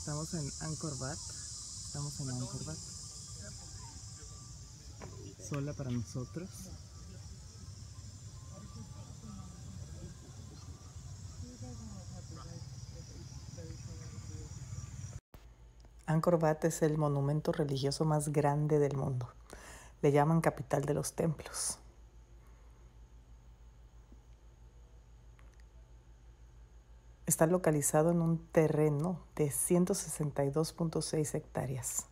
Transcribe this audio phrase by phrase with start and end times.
[0.00, 1.18] Estamos en Angkor Wat.
[1.18, 2.78] Estamos en Angkor Wat.
[5.46, 6.48] Sola para nosotros.
[16.06, 19.28] Angkor Wat es el monumento religioso más grande del mundo.
[20.00, 21.76] Le llaman capital de los templos.
[27.30, 32.06] Está localizado en un terreno de 162.6 hectáreas.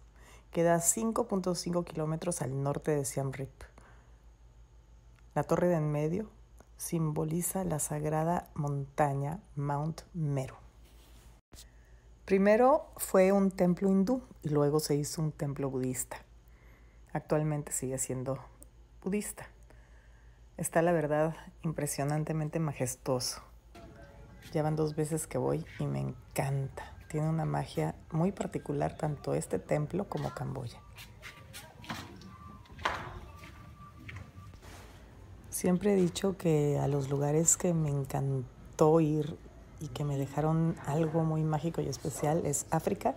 [0.53, 3.51] Queda 5.5 kilómetros al norte de Siem Reap.
[5.35, 6.31] La torre de en medio
[6.77, 10.55] simboliza la sagrada montaña Mount Meru.
[12.25, 16.19] Primero fue un templo hindú y luego se hizo un templo budista.
[17.13, 18.39] Actualmente sigue siendo
[19.03, 19.49] budista.
[20.57, 23.48] Está la verdad impresionantemente majestuoso.
[24.53, 26.95] Ya van dos veces que voy y me encanta.
[27.09, 30.81] Tiene una magia muy particular tanto este templo como Camboya.
[35.51, 39.37] Siempre he dicho que a los lugares que me encantó ir
[39.81, 43.17] y que me dejaron algo muy mágico y especial es África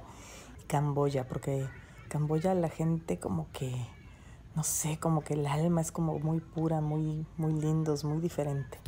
[0.60, 1.68] y Camboya, porque
[2.10, 3.72] Camboya la gente como que,
[4.56, 8.80] no sé, como que el alma es como muy pura, muy, muy lindos, muy diferente.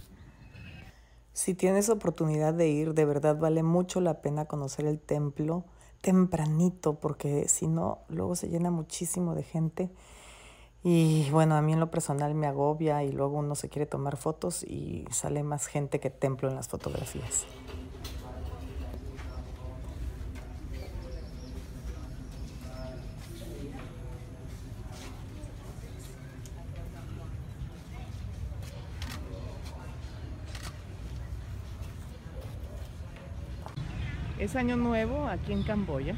[1.43, 5.65] Si tienes oportunidad de ir, de verdad vale mucho la pena conocer el templo
[5.99, 9.89] tempranito, porque si no, luego se llena muchísimo de gente.
[10.85, 14.15] Y bueno, a mí en lo personal me agobia y luego uno se quiere tomar
[14.15, 17.45] fotos y sale más gente que templo en las fotografías.
[34.53, 36.13] Es año nuevo aquí en Camboya.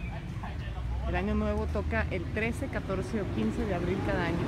[1.07, 4.45] El año nuevo toca el 13, 14 o 15 de abril cada año.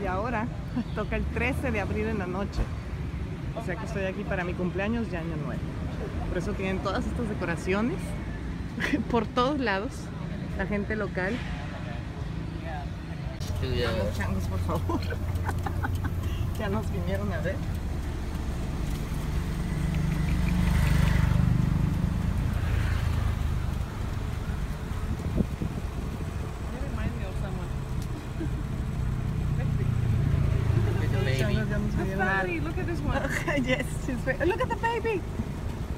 [0.00, 0.46] Y ahora
[0.94, 2.60] toca el 13 de abril en la noche.
[3.60, 5.60] O sea que estoy aquí para mi cumpleaños y año nuevo.
[6.28, 7.96] Por eso tienen todas estas decoraciones
[9.10, 9.90] por todos lados.
[10.56, 11.36] La gente local.
[13.60, 15.00] Vamos, changos, por favor.
[16.60, 17.56] ya nos vinieron a ver.
[32.42, 33.64] Daddy, look at this one.
[33.64, 35.20] yes, she's very, look at the baby.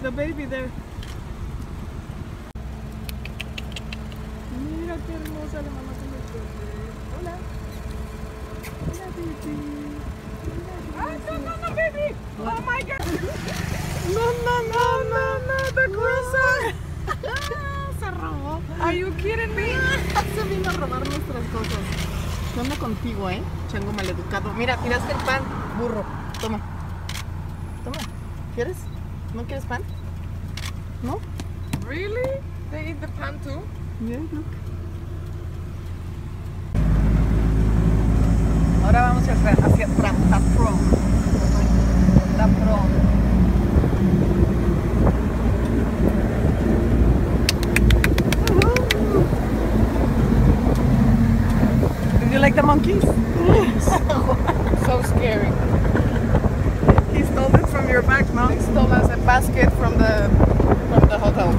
[0.03, 0.71] The baby there.
[4.53, 6.87] Mira qué hermosa la mamá con el bebé.
[7.19, 7.35] Hola.
[8.87, 9.55] Hola, baby.
[10.97, 12.15] Ah, no, no, no, baby.
[12.41, 13.05] Oh my God.
[14.15, 16.75] No, no, no, no, no, the croissant.
[18.01, 18.61] Se robó.
[18.81, 19.75] Are you kidding me?
[20.35, 21.85] Se vino a robar nuestras cosas.
[22.55, 23.43] ¿Qué onda contigo, eh?
[23.71, 24.53] Chango maleducado.
[24.55, 25.43] Mira, tiraste el pan,
[25.79, 26.05] burro.
[26.41, 26.74] Toma.
[28.55, 28.77] ¿Quieres?
[29.35, 29.83] ¿No quieres pan?
[31.03, 31.19] ¿No?
[31.89, 32.41] Really?
[32.71, 33.63] They eat the pan too?
[34.07, 34.45] Yeah, look.
[38.85, 40.15] Ahora vamos hacia, hacia atrás.
[40.31, 40.79] Tapron.
[42.37, 42.89] Tapron.
[52.21, 53.03] Did you like the monkeys?
[54.87, 55.51] So scary.
[57.13, 58.49] He stole it from your bag, no?
[58.49, 60.29] They stole us a basket from the
[60.91, 61.53] from the hotel.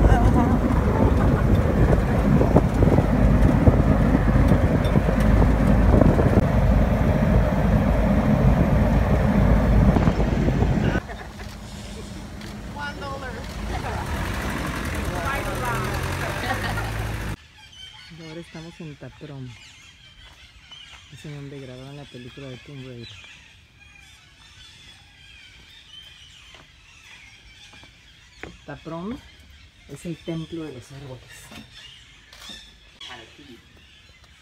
[12.76, 13.32] One dollar.
[18.20, 19.48] Y ahora estamos en Taprom.
[21.26, 23.08] Es en donde grabaron la película de Tomb Raider.
[28.68, 29.18] Taprom
[29.90, 31.24] es el templo de los árboles.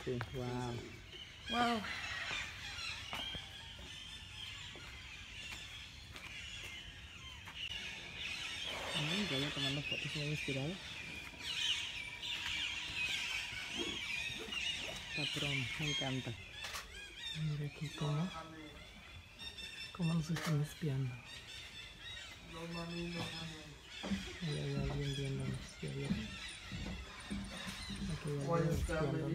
[0.04, 0.74] Sí, wow.
[1.52, 1.82] Wow.
[8.98, 10.74] Ay, Voy a tomando fotos muy inspirado.
[15.16, 16.34] Taprom, me encanta.
[17.42, 18.30] Mira aquí cómo,
[19.98, 21.14] cómo nos están espiando.
[24.42, 25.58] Ahí hay alguien viéndonos.
[25.78, 26.06] Aquí hay
[28.48, 29.32] alguien espiándonos.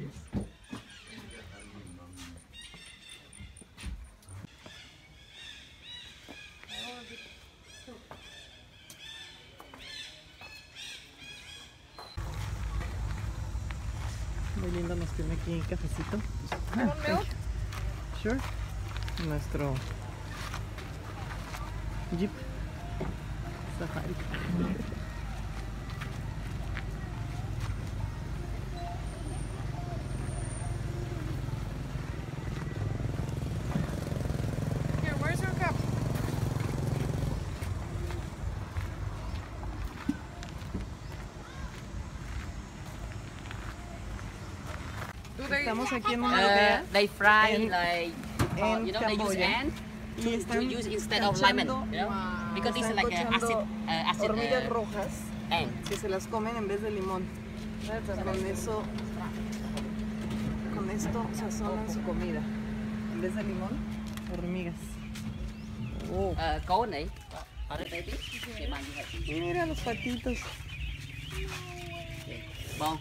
[14.56, 16.20] Muy lindo nos tiene aquí cafecito.
[16.76, 17.38] Ah, thank you.
[18.22, 18.40] Sure.
[19.50, 19.74] Nuestro
[22.18, 22.30] Jeep
[23.78, 24.14] Safari.
[35.02, 35.74] Here, where's your cup?
[45.36, 48.27] Do they Estamos aquí en una Uh, aldea they fry En- like
[48.58, 49.74] en you know they use ant
[50.18, 54.10] y to, use instead of lemon, cachando- you know, because están like a acid uh,
[54.10, 55.12] acid hormigas uh, rojas
[55.50, 55.88] ant.
[55.88, 57.24] que se las comen en vez de limón.
[58.24, 58.82] Con eso,
[60.74, 62.42] con esto sazonan su comida.
[63.12, 63.70] En vez de limón,
[64.32, 64.74] hormigas.
[66.12, 66.32] Oh.
[66.32, 66.60] Uh,
[67.68, 70.38] vậy Mira los patitos.
[72.78, 72.98] bon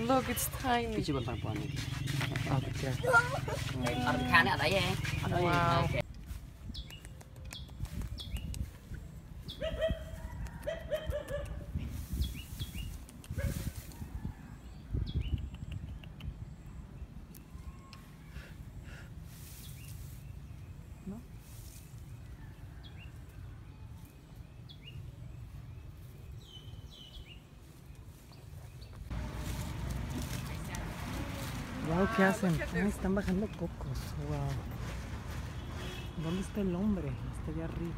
[0.00, 0.96] Look, it's tiny.
[5.32, 5.88] Oh, wow.
[32.52, 33.98] Dicen, están bajando cocos.
[34.28, 34.38] Wow.
[36.24, 37.08] ¿Dónde está el hombre?
[37.08, 37.94] Está allá arriba.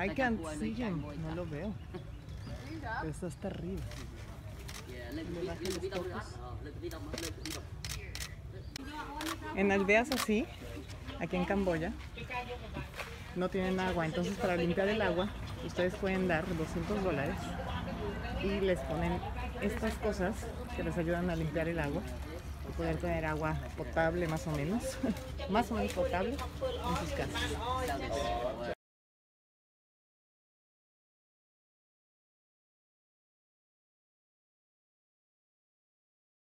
[0.00, 0.74] I can't see.
[0.74, 1.74] No lo veo.
[3.00, 3.82] Pero está arriba.
[9.56, 10.46] En aldeas así,
[11.18, 11.92] aquí en Camboya,
[13.34, 14.06] no tienen agua.
[14.06, 15.30] Entonces, para limpiar el agua,
[15.66, 17.36] ustedes pueden dar 200 dólares
[18.42, 19.20] y les ponen
[19.60, 20.34] estas cosas
[20.76, 22.02] que les ayudan a limpiar el agua
[22.68, 24.98] y poder tener agua potable más o menos,
[25.50, 28.76] más o menos potable en sus casas.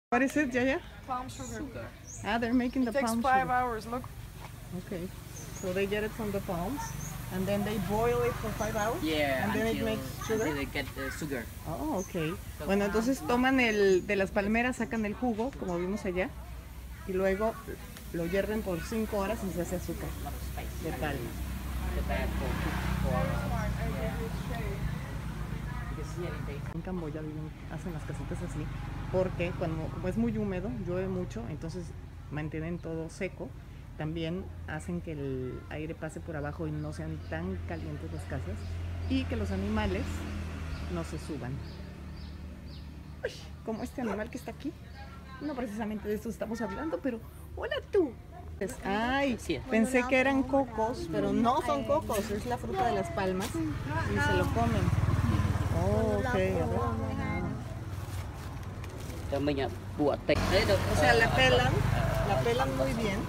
[0.10, 0.80] What is it, Yaya?
[1.06, 1.86] Palm sugar.
[2.26, 3.52] Ah, they're making the It takes palm five sugar.
[3.54, 3.86] hours.
[3.88, 4.04] Look.
[4.86, 5.08] Okay,
[5.56, 6.82] so they get it from the palms
[7.38, 9.02] and then they boil it for five hours.
[9.04, 10.54] Yeah, And then it until, makes sugar?
[10.54, 11.46] they get the sugar.
[11.68, 12.38] Oh, ok.
[12.66, 16.30] Bueno, entonces toman el de las palmeras, sacan el jugo, como vimos allá,
[17.08, 17.54] y luego
[18.14, 20.10] lo hierven por cinco horas y se hace azúcar
[26.18, 28.60] here they En Camboya viven, hacen las casitas así,
[29.12, 31.86] porque cuando, como es muy húmedo, llueve mucho, entonces
[32.32, 33.50] mantienen todo seco.
[33.98, 38.58] También hacen que el aire pase por abajo y no sean tan calientes las casas
[39.10, 40.04] y que los animales
[40.94, 41.52] no se suban.
[43.24, 43.32] Uy,
[43.66, 44.72] como este animal que está aquí.
[45.42, 47.20] No precisamente de eso estamos hablando, pero
[47.56, 48.12] hola tú.
[48.60, 49.38] Es- Ay,
[49.70, 54.20] pensé que eran cocos, pero no son cocos, es la fruta de las palmas y
[54.20, 54.82] se lo comen.
[55.80, 56.68] Oh, ok, a ver.
[59.32, 59.68] cho mình ạ
[59.98, 61.74] bùa tịch đấy được O sea, la pelan,
[62.30, 63.20] la pelan muy bien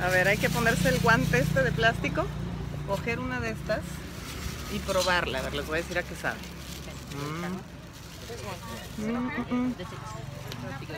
[0.00, 2.24] A ver, hay que ponerse el guante este de plástico,
[2.86, 3.80] coger una de estas
[4.72, 5.38] y probarla.
[5.38, 6.38] A ver, les voy a decir a qué sabe.
[7.14, 7.78] Mm.
[8.98, 9.74] Mm, mm, mm.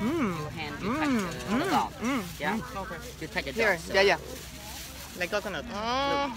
[0.00, 0.34] Mm.
[0.80, 3.54] Mm, uh, mm, mm, yeah mm.
[3.54, 4.18] Here, yeah, yeah.
[5.18, 5.64] Like coconut.
[5.72, 6.32] Oh.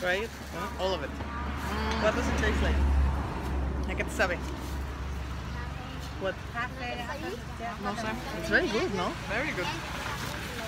[0.00, 0.30] Try it.
[0.54, 1.10] Oh, all of it.
[2.02, 2.76] What does it taste like?
[3.88, 4.38] ¿A qué te sabe?
[6.22, 6.34] What?
[7.82, 8.06] No sé.
[8.40, 9.10] It's very good, ¿no?
[9.28, 9.66] Very good.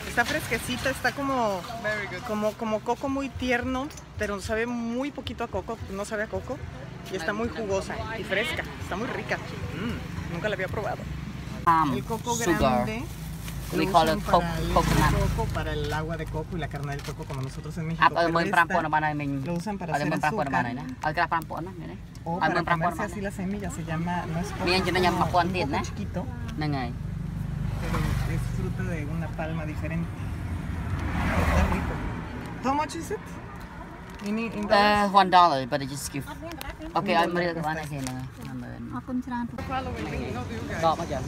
[0.08, 2.26] Está fresquecita, está como, Very good.
[2.26, 6.58] como, como coco muy tierno, pero sabe muy poquito a coco, no sabe a coco.
[7.12, 9.36] Y está muy jugosa y fresca, está muy rica.
[9.36, 10.98] Mm, nunca la había probado.
[11.92, 13.04] El coco sugar grande
[13.72, 15.52] we call it coconut.
[15.52, 18.04] Para el agua de coco y la carne del coco como nosotros en México.
[18.04, 18.10] Ah,
[19.52, 20.12] usan para hacer.
[20.12, 21.14] Al
[21.78, 21.96] mire.
[22.24, 24.98] Oh, o para comerse así la semilla, se llama, no es coco, yo no
[25.66, 25.78] ¿no?
[25.78, 25.90] Es
[28.56, 30.08] fruta de una palma diferente.
[32.64, 33.18] How much is it?
[34.26, 36.24] Uh, one dollar, but it just give.
[36.26, 37.76] Ah, okay, I'm ready to go on.
[39.06, 41.22] គុណច្រើនពួកដបអញ្ចឹង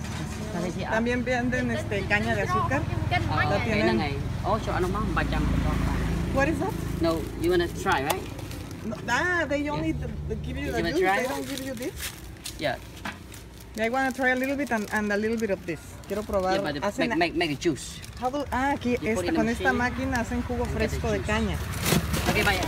[0.92, 4.12] តែមានវាអន្តរនេះស្ទេកាញ់ហើយស៊ូកាតែទៀតហ្នឹងហើយ
[4.46, 5.68] អូចូលអនុមកមិនបាច់ចាំបន្ត
[6.37, 6.75] What is that?
[7.00, 8.25] No, you want to try, right?
[8.85, 10.37] No, nah, they only yeah.
[10.46, 11.00] give you the juice.
[11.00, 11.16] Try?
[11.23, 11.94] They don't give you this.
[12.64, 12.76] Yeah.
[13.87, 15.80] I want to try a little bit and, and a little bit of this.
[16.06, 16.54] Quiero probar.
[16.56, 18.00] Yeah, but the, hacen, make, make, make a juice.
[18.20, 21.56] How do, ah, aquí esta, con esta máquina hacen jugo fresco de caña.
[22.28, 22.61] Okay, vaya.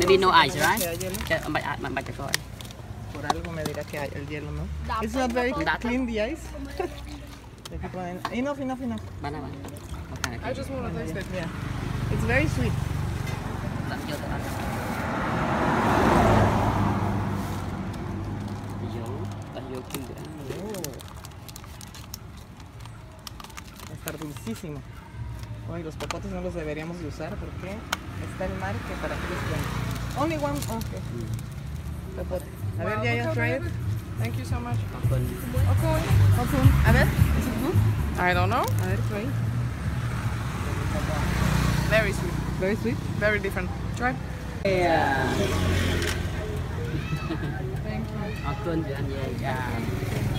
[0.00, 0.80] Maybe no ice, right?
[1.44, 2.36] មិនបាច់មិនបាច់ទៅគាត់
[3.12, 4.66] Por algo me dirá que hay el hielo, ¿no?
[5.02, 6.42] It's not very clean the ice.
[8.32, 9.00] Enough, enough, enough.
[9.20, 9.48] Banana.
[10.22, 11.26] Kind of I just want to taste it.
[11.34, 11.48] Yeah.
[12.12, 12.72] It's very sweet.
[13.88, 13.94] Va
[23.90, 24.80] a estar dulcísimo.
[25.70, 27.76] Hoy los popotes no los deberíamos de usar porque
[28.30, 29.68] está el mar que para les cuento.
[30.20, 31.00] Only one, okay.
[32.16, 32.51] Popote.
[32.80, 33.62] A ver, ya, ya, try it.
[34.18, 34.78] Thank you so much.
[34.96, 35.22] Open.
[35.26, 36.00] Okay.
[36.40, 36.66] Okun.
[36.86, 37.06] A ver,
[37.38, 37.76] is it good?
[38.18, 38.64] I don't know.
[38.64, 39.26] A ver, try.
[41.90, 42.32] Very sweet.
[42.60, 42.96] Very sweet.
[43.18, 43.70] Very different.
[43.96, 44.14] Try.
[44.64, 45.28] Yeah.
[47.84, 48.48] Thank you.
[48.48, 48.96] Open cho.
[49.40, 50.31] Yeah.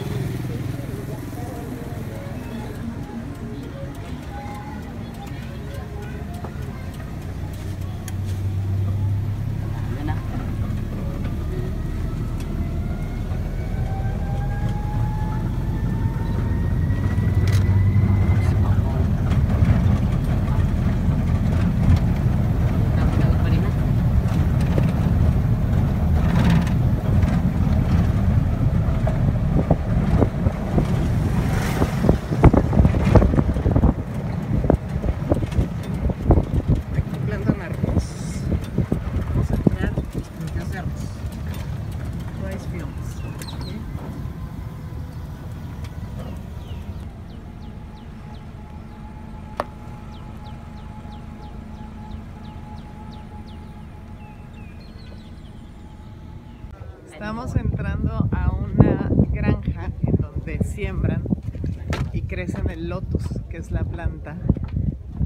[63.93, 64.35] Planta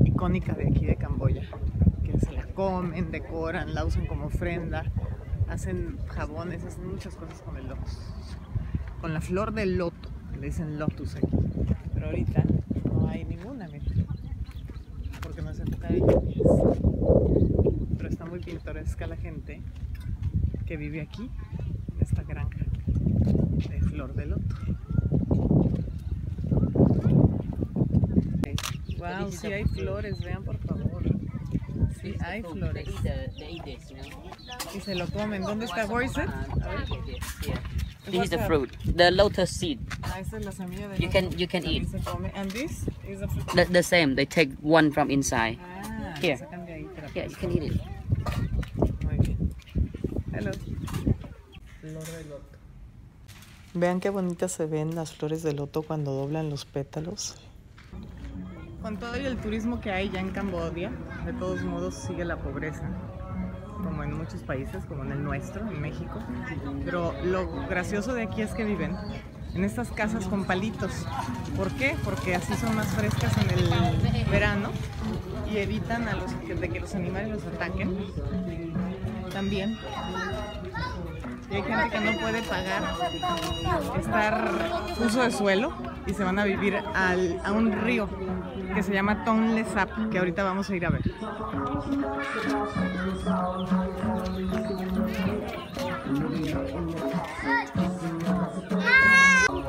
[0.04, 1.44] icónica de aquí de Camboya,
[2.04, 4.84] que se la comen, decoran, la usan como ofrenda,
[5.48, 7.98] hacen jabones, hacen muchas cosas con el lotus.
[9.00, 11.38] Con la flor del loto, que le dicen lotus aquí.
[11.94, 12.44] Pero ahorita
[12.92, 13.86] no hay ninguna, mira,
[15.22, 16.78] porque no es época de lluvias.
[17.96, 19.62] Pero está muy pintoresca la gente
[20.66, 21.32] que vive aquí,
[21.96, 22.66] en esta granja
[23.70, 24.56] de flor de loto.
[29.20, 31.04] Wow, sí hay flores, vean por favor.
[32.02, 32.88] Sí hay flores.
[34.76, 35.42] Y se lo comen.
[35.44, 35.86] ¿Dónde está?
[35.86, 36.18] Where is it?
[36.18, 36.86] A ver.
[36.88, 37.62] here, here, here.
[38.12, 39.80] This is the fruit, the lotus seed.
[40.02, 41.88] Ah, esta es la semilla de You can- you can eat.
[42.36, 43.48] And this is the fruit.
[43.54, 44.16] The, the same.
[44.16, 45.58] They take one from inside.
[45.62, 46.38] Ah, Here.
[46.38, 47.82] para Yeah, you can eat it.
[49.04, 49.54] Muy bien.
[50.34, 50.52] Hello.
[51.82, 52.58] Flor de loto.
[53.74, 57.36] Vean qué bonitas se ven las flores de loto cuando doblan los pétalos.
[58.88, 60.90] Con todo y el turismo que hay ya en Camboya,
[61.26, 62.90] de todos modos sigue la pobreza,
[63.84, 66.22] como en muchos países, como en el nuestro, en México.
[66.86, 68.96] Pero lo gracioso de aquí es que viven
[69.54, 71.06] en estas casas con palitos.
[71.58, 71.98] ¿Por qué?
[72.06, 74.70] Porque así son más frescas en el verano
[75.52, 77.94] y evitan a los, de que los animales los ataquen.
[79.34, 79.78] También.
[81.52, 82.84] Y hay gente que no puede pagar
[84.00, 84.52] estar
[85.06, 85.74] uso de suelo
[86.06, 88.08] y se van a vivir a un río
[88.78, 91.02] que se llama Tonle Sap, que ahorita vamos a ir a ver.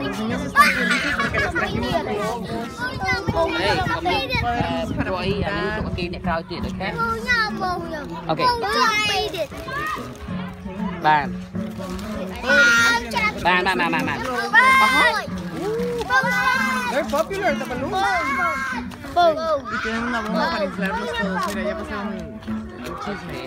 [0.01, 2.49] Los niños están felices porque les trajimos globos,
[3.59, 4.41] Hey, come here.
[4.41, 5.83] cuadernos para Cô ấy ăn pintar.
[5.83, 6.93] chỗ kia để cao tiền được khác.
[8.27, 8.39] Ok.
[11.03, 11.33] Bàn.
[13.43, 14.19] Bàn, bàn, bàn, bàn, bàn.
[16.91, 18.88] They're popular, the balloons.
[19.19, 21.43] Y tienen una bomba para inflar los codos.
[21.49, 23.47] Mira, ya pasaron el, el chisme.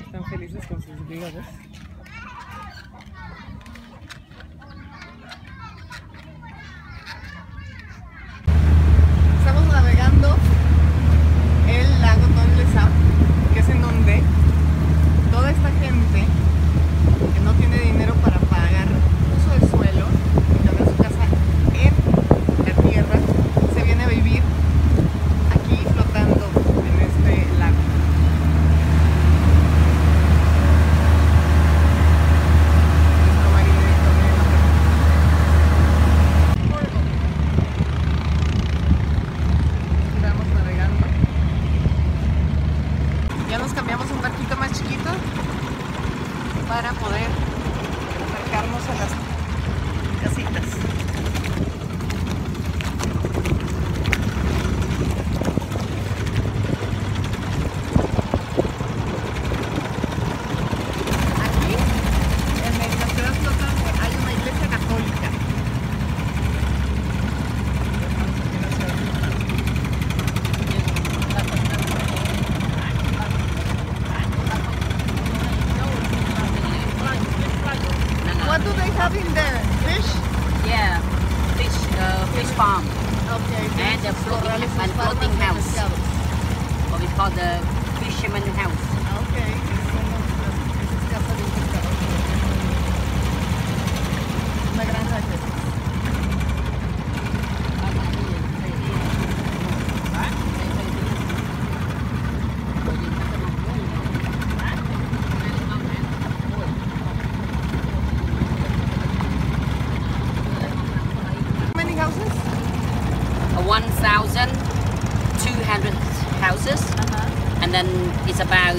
[0.00, 1.44] Están felices con sus globos.
[9.38, 10.36] Estamos navegando
[11.68, 12.90] el lago Tonle Sap,
[13.52, 14.22] que es en donde
[15.32, 16.26] toda esta gente
[17.34, 18.38] que no tiene dinero para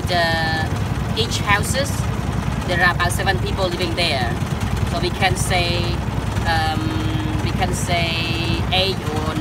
[0.05, 1.89] about uh, each houses.
[2.67, 4.29] There are about seven people living there.
[4.91, 5.83] So we can say
[6.45, 6.81] um,
[7.43, 9.35] we can say eight or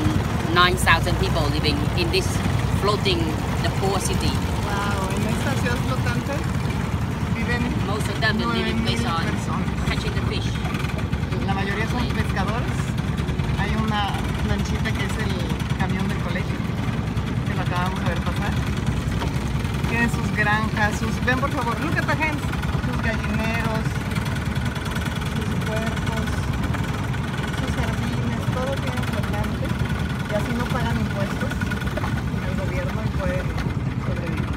[0.54, 2.26] nine thousand people living in this
[2.80, 3.18] floating
[3.62, 4.33] the poor city.
[4.64, 6.35] Wow, en esta ciudad flotante
[7.35, 9.25] viven Most of them nueve based on
[9.87, 10.49] catching the fish.
[11.47, 12.76] La mayoría son pescadores.
[13.59, 14.12] Hay una
[14.49, 16.56] lanchita que es el camión del colegio,
[17.47, 18.84] que lo acabamos de ver pasar.
[19.95, 21.25] Tienen sus granjas, sus...
[21.25, 22.43] Ven por favor, look at the hens.
[22.85, 23.87] Sus gallineros,
[25.37, 26.27] sus puercos,
[27.61, 29.65] sus jardines, todo tiene flotante.
[30.29, 31.51] Y así no pagan impuestos
[32.43, 33.47] al gobierno y pueden
[34.05, 34.49] sobrevivir.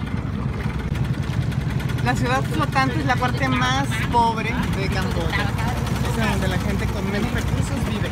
[2.03, 5.51] La ciudad flotante es la parte más pobre de Camboya.
[6.17, 7.31] Es donde la gente con menos
[7.91, 8.09] vive.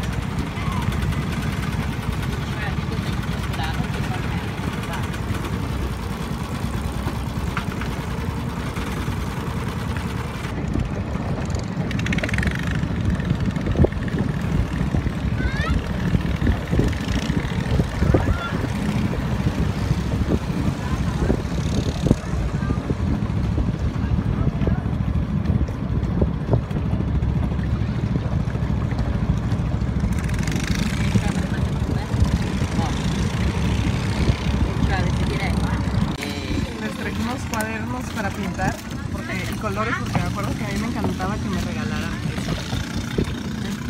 [36.82, 38.76] Les trajimos cuadernos para pintar
[39.12, 42.52] porque, y colores porque me acuerdo que a mí me encantaba que me regalaran eso.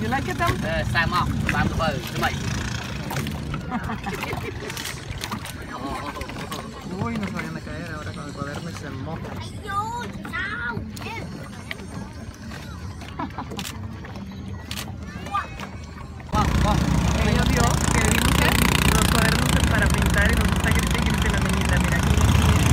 [0.01, 0.51] You like it, Tam?
[0.51, 2.35] Uh, Sam off, Sam the boat, the mate.
[7.05, 9.21] Uy, nos vayan a caer ahora con el cuaderno y se moja.
[17.27, 21.39] Ella vio que dimos los cuadernos para pintar y nos está gritando y grite la
[21.39, 22.65] niñita, mira aquí no quiere.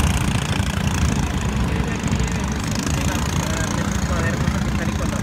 [1.66, 2.40] Quiere, quiere.
[2.98, 5.22] Y vamos a darle los cuadernos a pintar y color.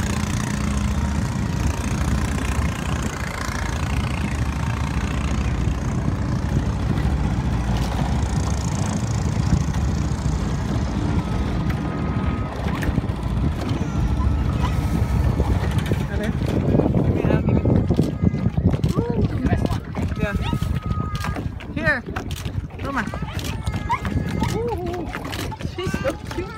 [16.12, 16.32] A ver.
[17.14, 17.62] Mira, mira.
[19.48, 19.84] Best one.
[20.20, 20.34] Yeah.
[21.76, 22.04] Here.
[22.84, 23.04] Toma.
[25.76, 26.50] She's so cute.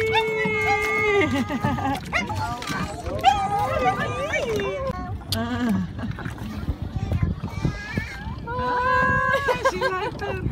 [8.48, 10.44] Ah, she liked it.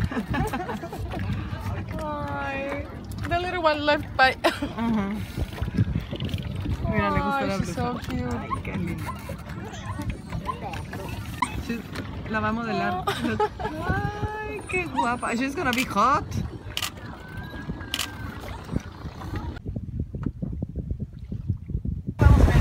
[2.02, 2.86] Ay,
[3.28, 4.34] the little one left by.
[4.34, 5.06] Ujú.
[6.90, 8.73] Mira, le gusta Ay, la she's so blusa.
[12.30, 13.04] La va a modelar.
[14.48, 15.34] Ay, qué guapa.
[15.34, 16.24] She's gonna be hot.
[22.18, 22.54] Vamos a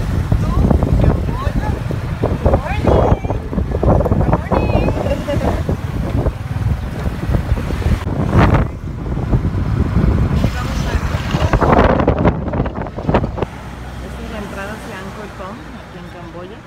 [14.06, 16.58] Esta es la entrada hacia Angkor Thom, aquí en Camboya.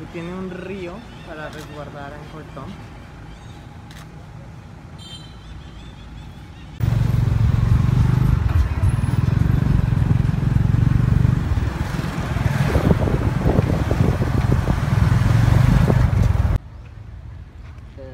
[0.00, 0.94] Y tiene un río
[1.26, 2.70] para resguardar Angkor Thom.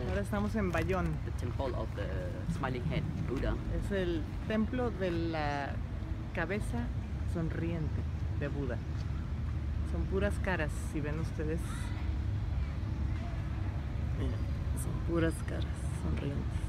[0.09, 0.21] Ahora
[0.55, 1.07] estamos en Bayón.
[1.25, 3.55] The temple of the smiling head Buddha.
[3.77, 5.71] Es el templo de la
[6.35, 6.87] cabeza
[7.33, 8.01] sonriente
[8.41, 8.77] de Buda.
[9.91, 11.61] Son puras caras, si ven ustedes.
[14.19, 14.37] Mira,
[14.83, 15.65] son puras caras
[16.03, 16.61] sonrientes.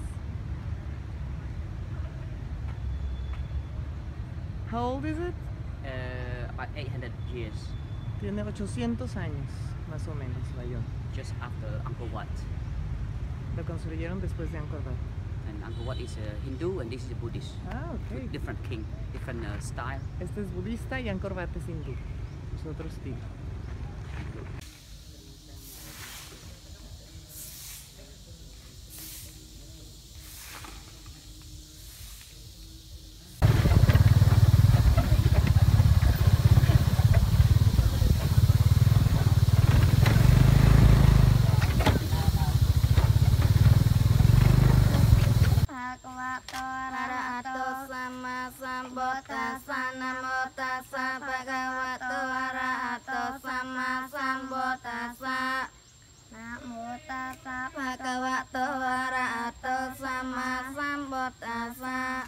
[4.72, 5.34] How old is it?
[5.84, 7.54] Uh, about 800 years,
[8.20, 9.52] Tiene 800 años,
[9.90, 10.84] más o menos, Bayón.
[11.16, 12.28] just after Angkor Wat.
[13.58, 14.96] Lo construyeron después de Angkor Wat.
[15.50, 17.54] And Angkor Wat is a Hindu and this is a Buddhist.
[17.72, 18.32] Ah, With ok.
[18.32, 20.02] different king, different uh, style.
[20.20, 21.94] Este es budista y Angkor Wat es hindú.
[22.56, 22.90] Es otro
[61.32, 62.25] たさ